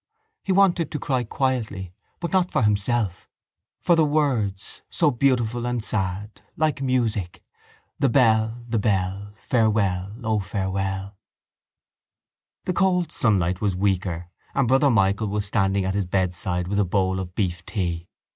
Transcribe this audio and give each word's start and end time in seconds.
He 0.43 0.51
wanted 0.51 0.89
to 0.89 0.97
cry 0.97 1.23
quietly 1.23 1.93
but 2.19 2.31
not 2.31 2.49
for 2.49 2.63
himself: 2.63 3.29
for 3.79 3.95
the 3.95 4.03
words, 4.03 4.81
so 4.89 5.11
beautiful 5.11 5.67
and 5.67 5.83
sad, 5.83 6.41
like 6.57 6.81
music. 6.81 7.43
The 7.99 8.09
bell! 8.09 8.63
The 8.67 8.79
bell! 8.79 9.33
Farewell! 9.35 10.13
O 10.23 10.39
farewell! 10.39 11.15
The 12.65 12.73
cold 12.73 13.11
sunlight 13.11 13.61
was 13.61 13.75
weaker 13.75 14.31
and 14.55 14.67
Brother 14.67 14.89
Michael 14.89 15.27
was 15.27 15.45
standing 15.45 15.85
at 15.85 15.93
his 15.93 16.07
bedside 16.07 16.67
with 16.67 16.79
a 16.79 16.83
bowl 16.83 17.19
of 17.19 17.35
beeftea. 17.35 18.07